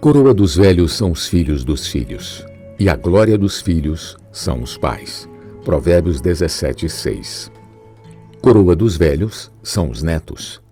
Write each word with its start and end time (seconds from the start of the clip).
Coroa 0.00 0.32
dos 0.32 0.56
velhos 0.56 0.94
são 0.94 1.12
os 1.12 1.26
filhos 1.26 1.62
dos 1.62 1.86
filhos, 1.86 2.42
e 2.78 2.88
a 2.88 2.96
glória 2.96 3.36
dos 3.36 3.60
filhos 3.60 4.16
são 4.32 4.62
os 4.62 4.78
pais. 4.78 5.28
Provérbios 5.62 6.22
17, 6.22 6.88
6. 6.88 7.52
Coroa 8.40 8.74
dos 8.74 8.96
velhos 8.96 9.52
são 9.62 9.90
os 9.90 10.02
netos. 10.02 10.62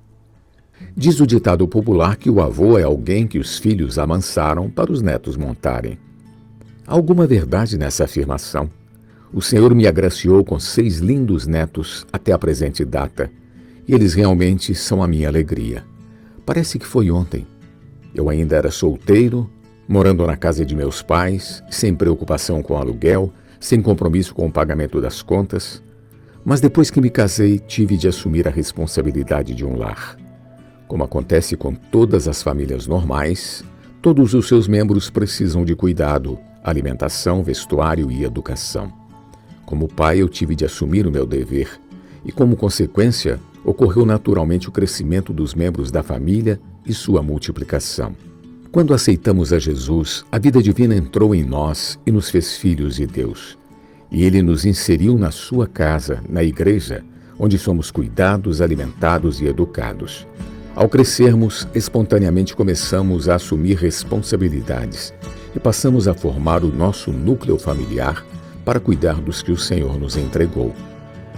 Diz 0.97 1.21
o 1.21 1.27
ditado 1.27 1.69
popular 1.69 2.17
que 2.17 2.30
o 2.30 2.41
avô 2.41 2.79
é 2.79 2.85
alguém 2.85 3.27
que 3.27 3.39
os 3.39 3.59
filhos 3.59 3.99
amansaram 3.99 4.71
para 4.71 4.91
os 4.91 5.03
netos 5.03 5.37
montarem. 5.37 5.99
Há 6.87 6.95
alguma 6.95 7.27
verdade 7.27 7.77
nessa 7.77 8.05
afirmação? 8.05 8.71
O 9.31 9.43
Senhor 9.43 9.75
me 9.75 9.87
agraciou 9.87 10.43
com 10.43 10.59
seis 10.59 11.01
lindos 11.01 11.47
netos 11.47 12.07
até 12.11 12.33
a 12.33 12.39
presente 12.39 12.83
data, 12.83 13.30
e 13.87 13.93
eles 13.93 14.15
realmente 14.15 14.74
são 14.74 15.02
a 15.02 15.07
minha 15.07 15.29
alegria. 15.29 15.85
Parece 16.47 16.79
que 16.79 16.87
foi 16.87 17.10
ontem. 17.10 17.47
Eu 18.19 18.29
ainda 18.29 18.57
era 18.57 18.69
solteiro, 18.69 19.49
morando 19.87 20.27
na 20.27 20.37
casa 20.37 20.67
de 20.67 20.75
meus 20.75 21.01
pais, 21.01 21.63
sem 21.71 21.95
preocupação 21.95 22.61
com 22.65 22.77
aluguel, 22.77 23.33
sem 23.61 23.81
compromisso 23.81 24.35
com 24.35 24.49
o 24.49 24.53
pagamento 24.53 25.01
das 25.01 25.23
contas. 25.23 25.81
Mas 26.45 26.61
depois 26.61 26.91
que 26.91 27.01
me 27.01 27.11
casei, 27.11 27.61
tive 27.61 27.97
de 27.97 28.09
assumir 28.09 28.49
a 28.49 28.51
responsabilidade 28.51 29.55
de 29.55 29.65
um 29.65 29.77
lar. 29.77 30.17
Como 30.89 31.05
acontece 31.05 31.57
com 31.57 31.73
todas 31.73 32.27
as 32.27 32.43
famílias 32.43 32.89
normais, 32.89 33.63
todos 34.03 34.35
os 34.35 34.49
seus 34.49 34.66
membros 34.66 35.09
precisam 35.09 35.65
de 35.65 35.77
cuidado, 35.77 36.37
alimentação, 36.65 37.41
vestuário 37.41 38.11
e 38.11 38.25
educação. 38.25 38.93
Como 39.65 39.87
pai, 39.87 40.21
eu 40.21 40.29
tive 40.29 40.57
de 40.57 40.65
assumir 40.65 41.07
o 41.07 41.13
meu 41.13 41.25
dever 41.25 41.80
e, 42.28 42.32
como 42.32 42.55
consequência, 42.55 43.41
ocorreu 43.64 44.05
naturalmente 44.05 44.68
o 44.68 44.73
crescimento 44.73 45.32
dos 45.32 45.54
membros 45.54 45.90
da 45.90 46.02
família 46.02 46.60
e 46.85 46.93
sua 46.93 47.23
multiplicação. 47.23 48.15
Quando 48.70 48.93
aceitamos 48.93 49.51
a 49.51 49.59
Jesus, 49.59 50.26
a 50.30 50.38
vida 50.38 50.62
divina 50.62 50.95
entrou 50.95 51.35
em 51.35 51.43
nós 51.43 51.98
e 52.07 52.12
nos 52.12 52.29
fez 52.29 52.59
filhos 52.59 52.96
de 52.96 53.07
Deus. 53.07 53.59
E 54.10 54.24
ele 54.24 54.43
nos 54.43 54.66
inseriu 54.66 55.16
na 55.16 55.30
sua 55.30 55.66
casa, 55.66 56.23
na 56.29 56.45
igreja, 56.45 57.02
onde 57.38 57.59
somos 57.59 57.90
cuidados, 57.90 58.60
alimentados 58.60 59.40
e 59.40 59.46
educados. 59.46 60.26
Ao 60.76 60.87
crescermos, 60.87 61.66
espontaneamente 61.74 62.54
começamos 62.54 63.26
a 63.26 63.37
assumir 63.37 63.79
responsabilidades 63.79 65.15
e 65.56 65.59
passamos 65.59 66.06
a 66.06 66.12
formar 66.12 66.62
o 66.62 66.69
nosso 66.69 67.10
núcleo 67.10 67.59
familiar 67.59 68.22
para 68.66 68.78
cuidar 68.78 69.15
dos 69.15 69.41
que 69.41 69.50
o 69.50 69.56
Senhor 69.56 69.98
nos 69.98 70.15
entregou. 70.15 70.75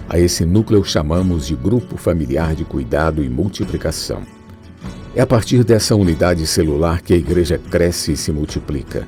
A 0.09 0.19
esse 0.19 0.45
núcleo 0.45 0.83
chamamos 0.83 1.47
de 1.47 1.55
Grupo 1.55 1.95
Familiar 1.97 2.53
de 2.53 2.65
Cuidado 2.65 3.23
e 3.23 3.29
Multiplicação. 3.29 4.23
É 5.15 5.21
a 5.21 5.27
partir 5.27 5.63
dessa 5.63 5.95
unidade 5.95 6.45
celular 6.45 7.01
que 7.01 7.13
a 7.13 7.17
igreja 7.17 7.57
cresce 7.57 8.13
e 8.13 8.17
se 8.17 8.31
multiplica. 8.31 9.07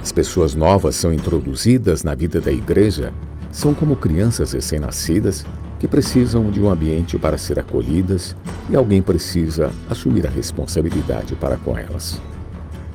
As 0.00 0.12
pessoas 0.12 0.54
novas 0.54 0.94
são 0.96 1.12
introduzidas 1.12 2.04
na 2.04 2.14
vida 2.14 2.40
da 2.40 2.52
igreja, 2.52 3.12
são 3.50 3.74
como 3.74 3.96
crianças 3.96 4.52
recém-nascidas 4.52 5.44
que 5.78 5.88
precisam 5.88 6.50
de 6.50 6.60
um 6.60 6.70
ambiente 6.70 7.18
para 7.18 7.38
ser 7.38 7.58
acolhidas 7.58 8.36
e 8.68 8.76
alguém 8.76 9.00
precisa 9.00 9.70
assumir 9.88 10.26
a 10.26 10.30
responsabilidade 10.30 11.34
para 11.34 11.56
com 11.56 11.76
elas. 11.76 12.20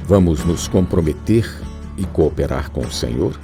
Vamos 0.06 0.44
nos 0.44 0.68
comprometer 0.68 1.50
e 1.98 2.06
cooperar 2.06 2.72
com 2.72 2.82
o 2.82 2.92
Senhor? 2.92 3.40